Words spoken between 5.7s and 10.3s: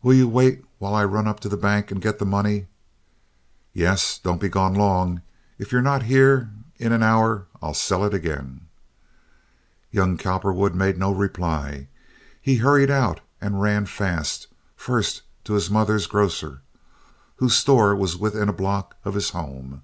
you're not here in an hour I'll sell it again." Young